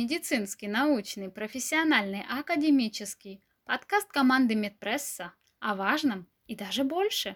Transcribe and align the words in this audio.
Медицинский, 0.00 0.68
научный, 0.68 1.28
профессиональный, 1.28 2.22
академический. 2.30 3.42
Подкаст 3.64 4.06
команды 4.12 4.54
Медпресса 4.54 5.32
о 5.58 5.74
важном 5.74 6.28
и 6.46 6.54
даже 6.54 6.84
больше. 6.84 7.34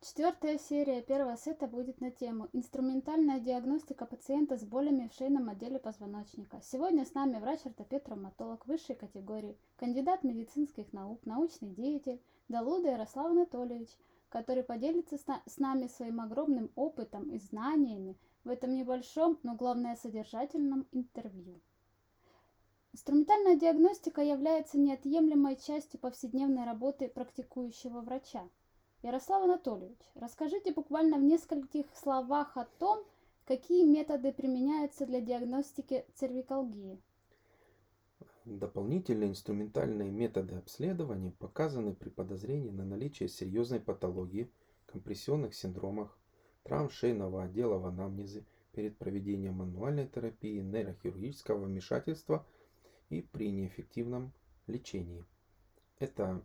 Четвертая 0.00 0.58
серия 0.58 1.02
первого 1.02 1.36
сета 1.36 1.68
будет 1.68 2.00
на 2.00 2.10
тему 2.10 2.48
«Инструментальная 2.52 3.38
диагностика 3.38 4.06
пациента 4.06 4.56
с 4.56 4.64
болями 4.64 5.06
в 5.06 5.16
шейном 5.16 5.48
отделе 5.50 5.78
позвоночника». 5.78 6.60
Сегодня 6.64 7.04
с 7.06 7.14
нами 7.14 7.38
врач-ортопед-травматолог 7.38 8.66
высшей 8.66 8.96
категории, 8.96 9.56
кандидат 9.76 10.24
медицинских 10.24 10.92
наук, 10.92 11.24
научный 11.26 11.70
деятель 11.70 12.20
Далуда 12.48 12.88
Ярослав 12.88 13.26
Анатольевич, 13.26 13.90
который 14.28 14.64
поделится 14.64 15.16
с 15.16 15.58
нами 15.58 15.86
своим 15.86 16.20
огромным 16.20 16.72
опытом 16.74 17.30
и 17.30 17.38
знаниями 17.38 18.16
в 18.44 18.48
этом 18.48 18.74
небольшом, 18.74 19.38
но 19.42 19.54
главное 19.54 19.96
содержательном 19.96 20.86
интервью. 20.92 21.60
Инструментальная 22.92 23.56
диагностика 23.56 24.20
является 24.20 24.78
неотъемлемой 24.78 25.56
частью 25.56 26.00
повседневной 26.00 26.64
работы 26.64 27.08
практикующего 27.08 28.00
врача. 28.00 28.48
Ярослав 29.02 29.44
Анатольевич, 29.44 30.00
расскажите 30.14 30.72
буквально 30.72 31.18
в 31.18 31.22
нескольких 31.22 31.86
словах 31.94 32.56
о 32.56 32.64
том, 32.64 33.04
какие 33.44 33.84
методы 33.84 34.32
применяются 34.32 35.06
для 35.06 35.20
диагностики 35.20 36.04
цервикалгии. 36.14 37.00
Дополнительные 38.44 39.30
инструментальные 39.30 40.10
методы 40.10 40.56
обследования 40.56 41.30
показаны 41.30 41.94
при 41.94 42.08
подозрении 42.08 42.70
на 42.70 42.84
наличие 42.84 43.28
серьезной 43.28 43.80
патологии, 43.80 44.50
компрессионных 44.86 45.54
синдромах, 45.54 46.18
травм 46.62 46.90
шейного 46.90 47.44
отдела 47.44 47.78
в 47.78 47.86
анамнезе 47.86 48.44
перед 48.72 48.96
проведением 48.98 49.54
мануальной 49.54 50.06
терапии, 50.06 50.60
нейрохирургического 50.60 51.64
вмешательства 51.64 52.46
и 53.08 53.22
при 53.22 53.50
неэффективном 53.50 54.32
лечении. 54.66 55.24
Это 55.98 56.42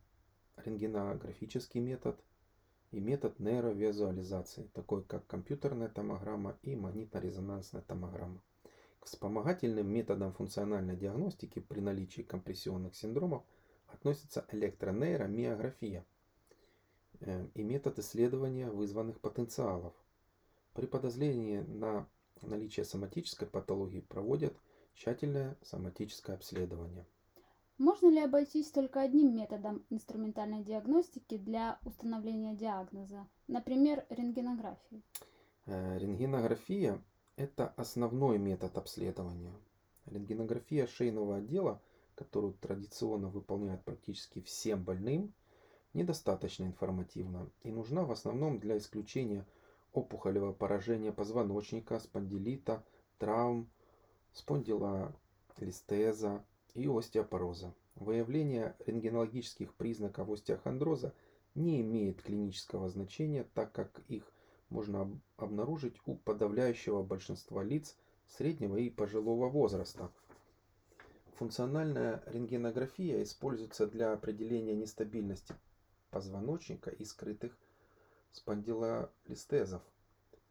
рентгенографический 0.57 1.79
метод 1.79 2.19
и 2.91 2.99
метод 2.99 3.39
нейровизуализации, 3.39 4.69
такой 4.73 5.03
как 5.03 5.27
компьютерная 5.27 5.89
томограмма 5.89 6.57
и 6.63 6.75
магнитно-резонансная 6.75 7.81
томограмма. 7.81 8.41
К 8.99 9.05
вспомогательным 9.05 9.87
методам 9.87 10.33
функциональной 10.33 10.95
диагностики 10.95 11.59
при 11.59 11.79
наличии 11.79 12.21
компрессионных 12.21 12.95
синдромов 12.95 13.43
относится 13.87 14.45
электронейромиография 14.51 16.05
э, 17.19 17.47
и 17.53 17.63
метод 17.63 17.99
исследования 17.99 18.69
вызванных 18.69 19.19
потенциалов. 19.19 19.93
При 20.75 20.87
подозрении 20.87 21.61
на 21.61 22.05
наличие 22.41 22.83
соматической 22.83 23.47
патологии 23.47 24.01
проводят 24.01 24.53
тщательное 24.93 25.57
соматическое 25.61 26.35
обследование. 26.35 27.05
Можно 27.77 28.09
ли 28.09 28.19
обойтись 28.19 28.71
только 28.71 29.01
одним 29.01 29.33
методом 29.33 29.85
инструментальной 29.89 30.63
диагностики 30.63 31.37
для 31.37 31.79
установления 31.85 32.55
диагноза, 32.55 33.25
например, 33.47 34.05
рентгенографией? 34.09 35.01
Э, 35.65 35.97
рентгенография– 35.97 37.01
это 37.37 37.69
основной 37.77 38.37
метод 38.37 38.77
обследования. 38.77 39.53
Рентгенография 40.05 40.87
шейного 40.87 41.37
отдела, 41.37 41.81
которую 42.15 42.53
традиционно 42.53 43.29
выполняют 43.29 43.85
практически 43.85 44.41
всем 44.41 44.83
больным, 44.83 45.33
недостаточно 45.93 46.65
информативна 46.65 47.49
и 47.63 47.71
нужна 47.71 48.03
в 48.03 48.11
основном 48.11 48.59
для 48.59 48.77
исключения 48.77 49.45
опухолевого 49.95 50.53
поражения 50.53 51.11
позвоночника, 51.11 51.99
спондилита, 51.99 52.83
травм, 53.17 53.69
спондилолистеза 54.33 56.43
и 56.73 56.87
остеопороза. 56.87 57.73
Выявление 57.95 58.75
рентгенологических 58.85 59.73
признаков 59.73 60.29
остеохондроза 60.29 61.13
не 61.55 61.79
имеет 61.79 62.21
клинического 62.21 62.89
значения, 62.89 63.47
так 63.53 63.71
как 63.71 64.01
их 64.09 64.29
можно 64.69 65.09
обнаружить 65.37 65.95
у 66.05 66.15
подавляющего 66.15 67.01
большинства 67.01 67.63
лиц 67.63 67.95
среднего 68.27 68.75
и 68.75 68.89
пожилого 68.89 69.47
возраста. 69.47 70.11
Функциональная 71.35 72.21
рентгенография 72.25 73.23
используется 73.23 73.87
для 73.87 74.11
определения 74.11 74.75
нестабильности 74.75 75.55
позвоночника 76.09 76.89
и 76.89 77.05
скрытых 77.05 77.57
спондилолистезов. 78.35 79.81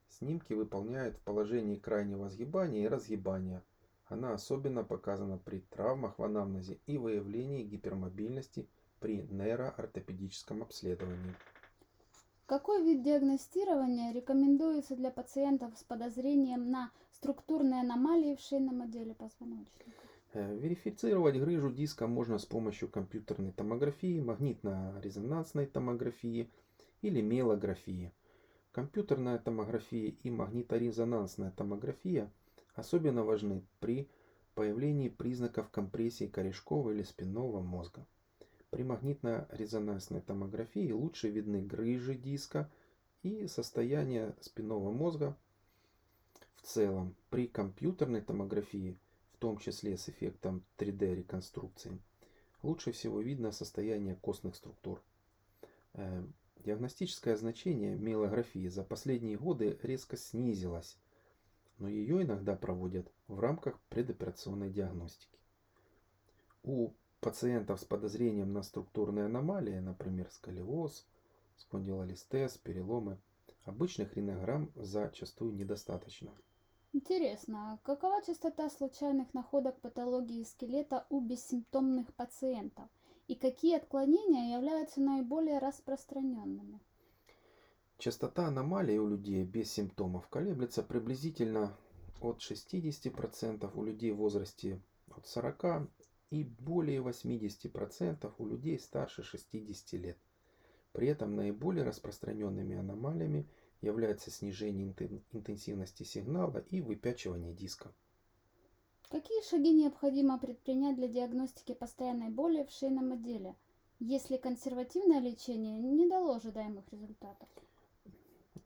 Снимки 0.09 0.53
выполняют 0.53 1.17
в 1.17 1.21
положении 1.21 1.77
крайнего 1.77 2.29
сгибания 2.29 2.85
и 2.85 2.89
разгибания. 2.89 3.63
Она 4.07 4.33
особенно 4.33 4.85
показана 4.85 5.39
при 5.39 5.61
травмах 5.61 6.19
в 6.19 6.25
анамнезе 6.25 6.79
и 6.87 6.99
выявлении 6.99 7.65
гипермобильности 7.65 8.69
при 9.01 9.23
нейроортопедическом 9.23 10.63
обследовании. 10.63 11.35
Какой 12.47 12.83
вид 12.83 13.03
диагностирования 13.03 14.13
рекомендуется 14.13 14.95
для 14.97 15.11
пациентов 15.11 15.77
с 15.79 15.83
подозрением 15.83 16.71
на 16.71 16.91
структурные 17.11 17.81
аномалии 17.81 18.37
в 18.37 18.41
шейном 18.41 18.83
отделе 18.83 19.15
позвоночника? 19.15 19.91
Э, 20.35 20.55
верифицировать 20.55 21.39
грыжу 21.39 21.71
диска 21.71 22.07
можно 22.07 22.39
с 22.39 22.45
помощью 22.45 22.89
компьютерной 22.89 23.53
томографии, 23.53 24.21
магнитно-резонансной 24.21 25.67
томографии– 25.67 26.51
или 27.05 27.21
мелографии. 27.21 28.13
Компьютерная 28.73 29.39
томография 29.39 30.09
и 30.09 30.31
магниторезонансная 30.31 31.51
томография 31.51 32.33
особенно 32.75 33.25
важны 33.25 33.63
при 33.79 34.09
появлении 34.55 35.11
признаков 35.11 35.69
компрессии 35.69 36.27
корешкового 36.27 36.93
или 36.93 37.03
спинного 37.03 37.61
мозга. 37.61 38.07
При 38.71 38.85
магнитно-резонансной 38.85 40.23
томографии 40.23 40.93
лучше 40.93 41.29
видны 41.29 41.63
грыжи 41.63 42.15
диска 42.15 42.71
и 43.23 43.47
состояние 43.49 44.35
спинного 44.41 44.91
мозга 44.91 45.37
в 46.57 46.63
целом. 46.63 47.15
При 47.29 47.47
компьютерной 47.47 48.23
томографии, 48.23 48.97
в 49.35 49.39
том 49.39 49.59
числе 49.59 49.99
с 49.99 50.09
эффектом 50.09 50.65
3D 50.79 51.17
реконструкции, 51.17 52.01
лучше 52.63 52.93
всего 52.93 53.21
видно 53.21 53.53
состояние 53.53 54.17
костных 54.17 54.57
структур. 54.57 55.03
Диагностическое 56.65 57.37
значение 57.37 57.95
миелографии 57.95 58.69
за 58.69 58.85
последние 58.85 59.37
годы 59.37 59.79
резко 59.83 60.17
снизилось, 60.17 60.97
но 61.77 61.91
ее 61.91 62.23
иногда 62.23 62.57
проводят 62.57 63.07
в 63.29 63.39
рамках 63.39 63.79
предоперационной 63.91 64.71
диагностики. 64.71 65.39
У 66.63 66.93
пациентов 67.21 67.81
с 67.81 67.85
подозрением 67.85 68.55
на 68.55 68.63
структурные 68.63 69.27
аномалии, 69.27 69.79
например, 69.79 70.31
сколиоз, 70.31 71.07
спондилолистез, 71.59 72.57
переломы, 72.57 73.19
обычных 73.65 74.15
рентгенограмм 74.17 74.73
зачастую 74.75 75.53
недостаточно. 75.53 76.31
Интересно, 76.95 77.75
а 77.75 77.79
какова 77.83 78.23
частота 78.23 78.71
случайных 78.71 79.35
находок 79.35 79.79
патологии 79.83 80.45
скелета 80.45 81.05
у 81.11 81.21
бессимптомных 81.21 82.15
пациентов– 82.15 82.89
и 83.29 83.35
какие 83.35 83.77
отклонения 83.77 84.57
являются 84.57 85.01
наиболее 85.01 85.59
распространенными. 85.59 86.81
Частота 87.99 88.49
аномалий 88.49 88.99
у 88.99 89.09
людей 89.09 89.45
без 89.45 89.71
симптомов 89.71 90.29
колеблется 90.29 90.83
приблизительно 90.83 91.77
от 92.21 92.41
60% 92.41 93.71
у 93.75 93.85
людей 93.85 94.11
в 94.11 94.17
возрасте 94.17 94.81
от 95.17 95.27
40 95.27 95.89
и 96.31 96.45
более 96.45 97.01
80% 97.01 98.33
у 98.39 98.47
людей 98.47 98.79
старше 98.79 99.23
60 99.23 99.93
лет. 100.01 100.19
При 100.93 101.09
этом 101.09 101.35
наиболее 101.35 101.85
распространенными 101.85 102.77
аномалиями 102.77 103.49
является 103.81 104.31
снижение 104.31 104.95
интенсивности 105.33 106.03
сигнала 106.03 106.59
и 106.71 106.81
выпячивание 106.81 107.53
диска. 107.53 107.93
Какие 109.15 109.43
шаги 109.43 109.73
необходимо 109.73 110.41
предпринять 110.41 110.97
для 110.97 111.07
диагностики 111.07 111.73
постоянной 111.73 112.31
боли 112.31 112.65
в 112.65 112.71
шейном 112.73 113.13
отделе, 113.13 113.55
если 114.01 114.37
консервативное 114.37 115.21
лечение 115.21 115.79
не 115.79 116.09
дало 116.09 116.35
ожидаемых 116.35 116.85
результатов? 116.91 117.49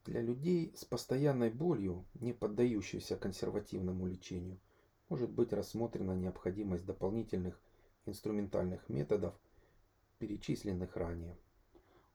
Для 0.07 0.23
людей 0.23 0.73
с 0.75 0.87
постоянной 0.87 1.51
болью, 1.51 2.07
не 2.15 2.33
поддающейся 2.33 3.19
консервативному 3.19 4.07
лечению, 4.07 4.59
может 5.11 5.31
быть 5.31 5.53
рассмотрена 5.53 6.13
необходимость 6.13 6.87
дополнительных 6.87 7.61
инструментальных 8.07 8.89
методов, 8.89 9.35
перечисленных 10.19 10.97
ранее. 10.97 11.37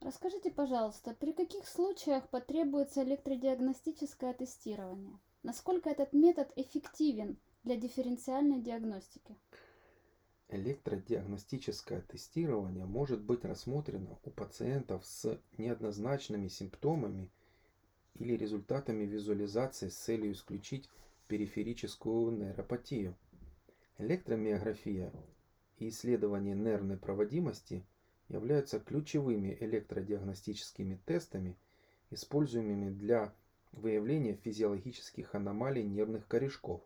Расскажите, 0.00 0.50
пожалуйста, 0.50 1.14
при 1.14 1.32
каких 1.32 1.68
случаях 1.68 2.28
потребуется 2.30 3.04
электродиагностическое 3.04 4.34
тестирование? 4.34 5.20
Насколько 5.44 5.88
этот 5.88 6.12
метод 6.12 6.52
эффективен 6.56 7.38
для 7.64 7.76
дифференциальной 7.76 8.60
диагностики. 8.60 9.36
Электродиагностическое 10.50 12.02
тестирование 12.02 12.84
может 12.84 13.22
быть 13.22 13.44
рассмотрено 13.44 14.18
у 14.22 14.30
пациентов 14.30 15.04
с 15.06 15.40
неоднозначными 15.56 16.48
симптомами 16.48 17.30
или 18.14 18.36
результатами 18.36 19.04
визуализации 19.04 19.88
с 19.88 19.96
целью 19.96 20.32
исключить 20.32 20.90
периферическую 21.26 22.32
нейропатию. 22.32 23.16
Электромиография 23.96 25.10
и 25.78 25.88
исследование 25.88 26.54
нервной 26.54 26.98
проводимости 26.98 27.82
являются 28.28 28.78
ключевыми 28.78 29.56
электродиагностическими 29.58 31.00
тестами, 31.06 31.56
используемыми 32.10 32.90
для 32.90 33.32
выявления 33.72 34.34
физиологических 34.34 35.34
аномалий 35.34 35.82
нервных 35.82 36.28
корешков. 36.28 36.82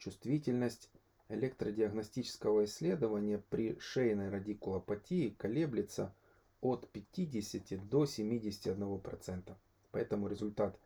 Чувствительность 0.00 0.88
электродиагностического 1.28 2.64
исследования 2.64 3.36
при 3.50 3.78
шейной 3.78 4.30
радикулопатии 4.30 5.28
колеблется 5.36 6.14
от 6.62 6.88
50 6.88 7.86
до 7.86 8.04
71%. 8.04 9.54
Поэтому 9.92 10.28
результат 10.28 10.78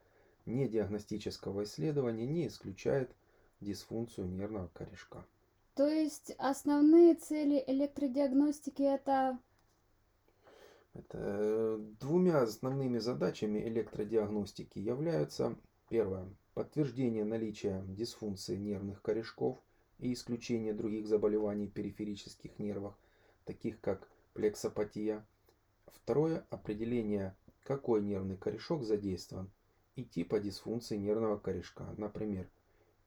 недиагностического 0.46 1.62
исследования 1.62 2.26
не 2.26 2.48
исключает 2.48 3.14
дисфункцию 3.60 4.26
нервного 4.26 4.66
корешка. 4.74 5.24
То 5.76 5.86
есть 5.86 6.32
основные 6.36 7.14
цели 7.14 7.62
электродиагностики 7.68 8.82
это 8.82 9.38
Это, 10.92 11.18
э, 11.18 11.78
двумя 12.00 12.42
основными 12.42 12.98
задачами 12.98 13.60
электродиагностики 13.60 14.80
являются 14.80 15.56
первое 15.88 16.26
подтверждение 16.54 17.24
наличия 17.24 17.84
дисфункции 17.88 18.56
нервных 18.56 19.02
корешков 19.02 19.58
и 19.98 20.12
исключение 20.12 20.72
других 20.72 21.06
заболеваний 21.06 21.68
периферических 21.68 22.58
нервов, 22.58 22.94
таких 23.44 23.80
как 23.80 24.08
плексопатия. 24.32 25.26
Второе 25.86 26.46
определение, 26.50 27.36
какой 27.64 28.02
нервный 28.02 28.36
корешок 28.36 28.84
задействован 28.84 29.50
и 29.96 30.04
типа 30.04 30.40
дисфункции 30.40 30.96
нервного 30.96 31.36
корешка, 31.36 31.94
например, 31.96 32.48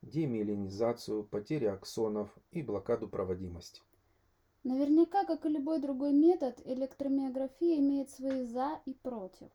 демиелинизацию, 0.02 1.24
потерю 1.24 1.72
аксонов 1.72 2.30
и 2.50 2.62
блокаду 2.62 3.08
проводимости. 3.08 3.82
наверняка, 4.64 5.24
как 5.24 5.46
и 5.46 5.48
любой 5.48 5.80
другой 5.80 6.12
метод, 6.12 6.60
электромиография 6.64 7.78
имеет 7.78 8.10
свои 8.10 8.44
за 8.44 8.80
и 8.84 8.94
против. 8.94 9.48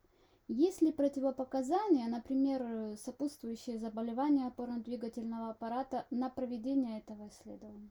Есть 0.50 0.82
ли 0.82 0.92
противопоказания, 0.92 2.08
например, 2.08 2.62
э, 2.62 2.98
сопутствующие 2.98 3.80
заболевания 3.80 4.46
опорно-двигательного 4.46 5.52
аппарата 5.52 6.06
на 6.12 6.30
проведение 6.30 7.00
этого 7.00 7.30
исследования? 7.30 7.90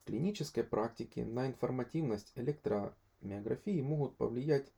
В 0.00 0.04
клинической 0.04 0.64
практике 0.64 1.24
на 1.24 1.46
информативность 1.46 2.32
электромиографии 2.34 3.80
могут 3.80 4.16
повлиять 4.16 4.72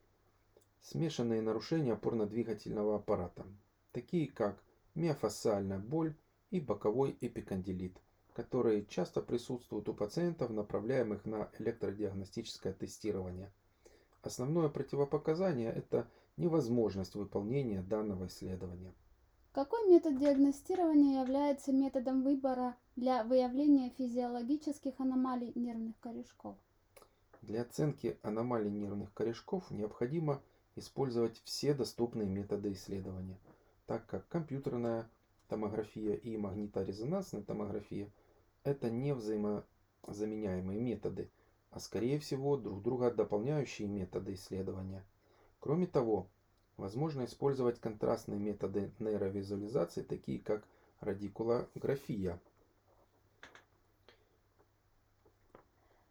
смешанные 0.82 1.40
нарушения 1.40 1.94
опорно-двигательного 1.94 2.96
аппарата, 2.96 3.46
такие 3.92 4.30
как 4.30 4.62
миофасциальная 4.94 5.78
боль 5.78 6.14
и 6.50 6.60
боковой 6.60 7.16
эпикондилит, 7.22 7.98
которые 8.34 8.84
часто 8.84 9.22
присутствуют 9.22 9.88
у 9.88 9.94
пациентов, 9.94 10.50
направляемых 10.50 11.24
на 11.24 11.50
электродиагностическое 11.58 12.74
тестирование. 12.74 13.50
Основное 14.20 14.68
противопоказание– 14.68 15.72
это 15.74 16.08
невозможность 16.36 17.14
выполнения 17.14 17.82
данного 17.82 18.26
исследования. 18.26 18.94
Какой 19.52 19.88
метод 19.88 20.18
диагностирования 20.18 21.22
является 21.22 21.72
методом 21.72 22.22
выбора 22.22 22.76
для 22.94 23.24
выявления 23.24 23.90
физиологических 23.96 25.00
аномалий 25.00 25.52
нервных 25.54 25.98
корешков? 26.00 26.56
Для 27.40 27.62
оценки 27.62 28.18
аномалий 28.22 28.70
нервных 28.70 29.14
корешков 29.14 29.70
необходимо 29.70 30.42
использовать 30.74 31.40
все 31.44 31.72
доступные 31.72 32.28
методы 32.28 32.72
исследования, 32.72 33.38
так 33.86 34.04
как 34.06 34.28
компьютерная 34.28 35.08
томография 35.48 36.16
и 36.16 36.36
магниторезонансная 36.36 37.42
томография– 37.42 38.10
это 38.64 38.90
не 38.90 39.14
взаимозаменяемые 39.14 40.80
методы, 40.80 41.30
а 41.70 41.80
скорее 41.80 42.18
всего 42.18 42.56
друг 42.56 42.82
друга 42.82 43.10
дополняющие 43.10 43.88
методы 43.88 44.34
исследования. 44.34 45.04
Кроме 45.66 45.88
того, 45.88 46.28
возможно 46.76 47.24
использовать 47.24 47.80
контрастные 47.80 48.38
методы 48.38 48.92
нейровизуализации, 49.00 50.02
такие 50.02 50.38
как 50.38 50.62
радикулография. 51.00 52.38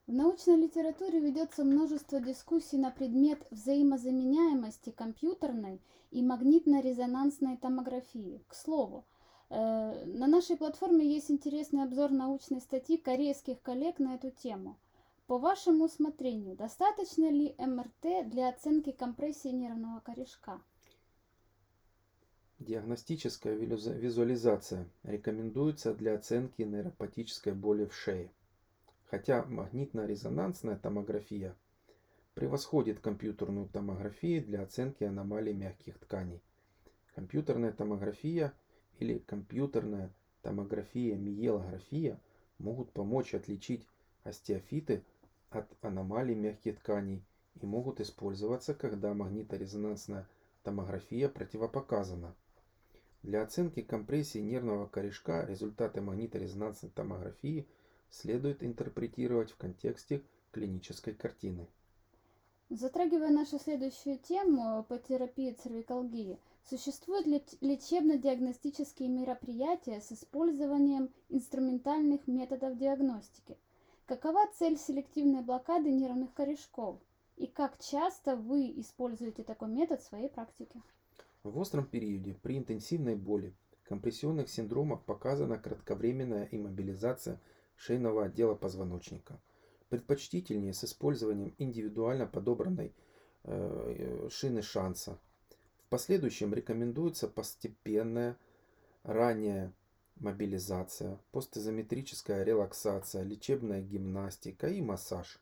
В 0.08 0.12
научной 0.12 0.58
литературе 0.58 1.22
ведется 1.22 1.64
множество 1.64 2.20
дискуссий 2.20 2.78
на 2.78 2.92
предмет 2.92 3.48
взаимозаменяемости 3.50 4.90
компьютерной 4.90 5.80
и 6.12 6.22
магнитно-резонансной 6.22 7.56
томографии. 7.56 8.44
К 8.50 8.56
слову, 8.56 9.06
э, 9.50 10.04
на 10.04 10.28
нашей 10.28 10.58
платформе 10.58 11.08
есть 11.08 11.32
интересный 11.32 11.84
обзор 11.84 12.12
научной 12.12 12.60
статьи 12.60 12.98
корейских 12.98 13.62
коллег 13.62 14.00
на 14.00 14.16
эту 14.16 14.32
тему. 14.32 14.76
По 15.28 15.40
вашему 15.40 15.86
усмотрению, 15.86 16.56
достаточно 16.56 17.32
ли 17.32 17.56
МРТ 17.58 18.30
для 18.30 18.50
оценки 18.50 18.92
компрессии 18.92 19.48
нервного 19.48 20.00
корешка? 20.00 20.62
Диагностическая 22.60 23.56
визуализация 23.56 24.88
рекомендуется 25.02 25.96
для 25.96 26.14
оценки 26.14 26.62
нейропатической 26.62 27.54
боли 27.54 27.86
в 27.86 27.96
шее. 27.96 28.32
Хотя 29.08 29.44
магнитно-резонансная 29.46 30.78
томография 30.78 31.56
превосходит 32.36 33.00
компьютерную 33.00 33.68
томографию 33.68 34.44
для 34.46 34.62
оценки 34.62 35.06
аномалий 35.06 35.54
мягких 35.54 35.98
тканей. 35.98 36.44
Компьютерная 37.16 37.72
томография 37.72 38.54
или 39.00 39.18
компьютерная 39.18 40.14
томография-миелография 40.44 42.22
могут 42.60 42.92
помочь 42.92 43.34
отличить 43.34 43.88
остеофиты 44.24 45.04
от 45.56 45.68
аномалий 45.82 46.36
мягких 46.36 46.80
тканей 46.80 47.24
и 47.62 47.66
могут 47.66 48.02
использоваться, 48.02 48.74
когда 48.74 49.14
магниторезонансная 49.14 50.28
томография 50.64 51.30
противопоказана. 51.30 52.36
Для 53.24 53.42
оценки 53.42 53.82
компрессии 53.82 54.40
нервного 54.40 54.86
корешка 54.88 55.46
результаты 55.46 56.02
магниторезонансной 56.02 56.92
томографии 56.92 57.68
следует 58.10 58.64
интерпретировать 58.64 59.52
в 59.52 59.58
контексте 59.58 60.22
клинической 60.52 61.14
картины. 61.14 61.68
Затрагивая 62.70 63.30
нашу 63.30 63.60
следующую 63.60 64.18
тему 64.18 64.84
по 64.90 64.98
терапии 64.98 65.52
цервикалгии, 65.54 66.40
существуют 66.68 67.28
ли 67.28 67.44
лечебно-диагностические 67.62 69.08
мероприятия 69.08 70.02
с 70.02 70.12
использованием 70.12 71.10
инструментальных 71.30 72.28
методов 72.28 72.78
диагностики? 72.78 73.58
Какова 74.06 74.48
цель 74.54 74.78
селективной 74.78 75.42
блокады 75.42 75.92
нервных 75.92 76.32
корешков? 76.36 77.00
И 77.38 77.48
как 77.48 77.80
часто 77.80 78.36
вы 78.36 78.72
используете 78.80 79.44
такой 79.44 79.70
метод 79.70 80.00
в 80.00 80.06
своей 80.06 80.30
практике? 80.30 80.80
В 81.44 81.58
остром 81.58 81.86
периоде 81.86 82.36
при 82.36 82.58
интенсивной 82.58 83.16
боли 83.16 83.56
компрессионных 83.84 84.50
синдромах 84.50 85.04
показана 85.06 85.58
кратковременная 85.58 86.48
иммобилизация 86.52 87.40
шейного 87.76 88.26
отдела 88.26 88.54
позвоночника. 88.54 89.40
Предпочтительнее 89.90 90.74
с 90.74 90.84
использованием 90.84 91.56
индивидуально 91.58 92.28
подобранной 92.28 92.94
э, 93.44 94.28
шины 94.30 94.62
шанса. 94.62 95.20
В 95.80 95.90
последующем 95.90 96.54
рекомендуется 96.54 97.28
постепенная 97.28 98.38
ранняя 99.04 99.74
мобилизация, 100.16 101.20
постизометрическая 101.32 102.44
релаксация, 102.44 103.24
лечебная 103.24 103.82
гимнастика 103.82 104.68
и 104.68 104.82
массаж. 104.82 105.40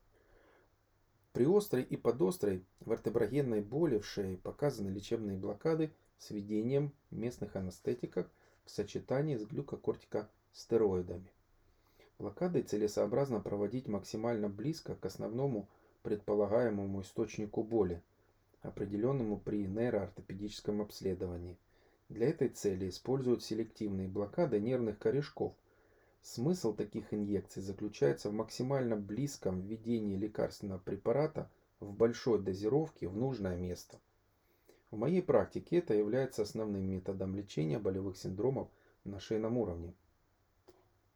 При 1.32 1.46
острой 1.46 1.84
и 1.84 1.96
подострой 1.96 2.64
вертеброгенной 2.86 3.62
боли 3.62 3.98
в 3.98 4.06
шее 4.06 4.38
показаны 4.38 4.90
лечебные 4.90 5.38
блокады 5.38 5.92
с 6.20 6.30
введением 6.30 6.94
местных 7.12 7.56
анестетиков 7.56 8.28
в 8.66 8.72
сочетании 8.72 9.38
с 9.38 9.46
глюкокортикостероидами. 9.46 11.32
Блокады 12.20 12.62
целесообразно 12.62 13.40
проводить 13.40 13.88
максимально 13.88 14.48
близко 14.48 14.96
к 14.96 15.06
основному 15.06 15.68
предполагаемому 16.04 17.02
источнику 17.02 17.64
боли, 17.64 18.02
определенному 18.62 19.38
при 19.38 19.66
нейроортопедическом 19.66 20.82
обследовании. 20.82 21.58
Для 22.14 22.30
этой 22.30 22.50
цели 22.50 22.90
используют 22.90 23.44
селективные 23.44 24.08
блокады 24.08 24.60
нервных 24.60 25.00
корешков. 25.00 25.56
Смысл 26.22 26.76
таких 26.76 27.12
инъекций 27.12 27.64
заключается 27.64 28.30
в 28.30 28.34
максимально 28.34 28.96
близком 28.96 29.62
введении 29.62 30.16
лекарственного 30.16 30.78
препарата 30.78 31.50
в 31.80 31.92
большой 31.92 32.40
дозировке 32.40 33.08
в 33.08 33.18
нужное 33.18 33.58
место. 33.58 34.00
В 34.92 34.98
моей 34.98 35.24
практике 35.24 35.78
это 35.78 35.96
является 35.96 36.44
основным 36.44 36.88
методом 36.88 37.36
лечения 37.36 37.80
болевых 37.80 38.16
синдромов 38.16 38.68
на 39.06 39.20
шейном 39.20 39.58
уровне. 39.58 39.96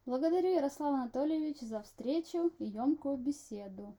Благодарю, 0.08 0.48
Ярослав 0.48 0.96
Анатольевич, 0.96 1.60
за 1.60 1.84
встречу 1.84 2.52
и 2.58 2.66
емкую 2.66 3.18
беседу. 3.18 3.96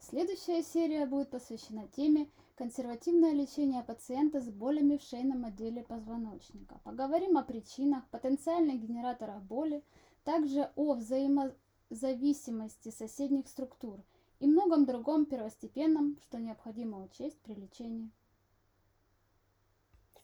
Следующая 0.00 0.62
серия 0.62 1.06
будет 1.06 1.30
посвящена 1.30 1.88
теме 1.88 2.30
консервативное 2.56 3.32
лечение 3.32 3.82
пациента 3.82 4.40
с 4.40 4.48
болями 4.48 4.96
в 4.96 5.02
шейном 5.02 5.44
отделе 5.44 5.82
позвоночника. 5.82 6.80
Поговорим 6.84 7.36
о 7.36 7.42
причинах, 7.42 8.08
потенциальных 8.08 8.80
генераторах 8.80 9.42
боли, 9.42 9.82
также 10.24 10.70
о 10.76 10.94
взаимозависимости 10.94 12.90
соседних 12.90 13.48
структур 13.48 14.02
и 14.40 14.46
многом 14.46 14.86
другом 14.86 15.26
первостепенном, 15.26 16.18
что 16.22 16.38
необходимо 16.38 17.02
учесть 17.02 17.40
при 17.40 17.54
лечении. 17.54 18.10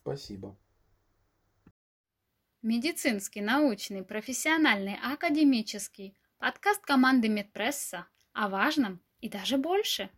Спасибо. 0.01 0.55
Медицинский, 2.61 3.41
научный, 3.41 4.03
профессиональный, 4.03 4.97
академический. 5.01 6.17
Подкаст 6.37 6.81
команды 6.81 7.29
Медпресса 7.29 8.07
о 8.33 8.49
важном 8.49 9.01
и 9.21 9.29
даже 9.29 9.57
больше. 9.57 10.09